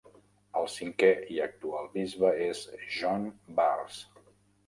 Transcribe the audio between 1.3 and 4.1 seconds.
i actual bisbe és John Barres.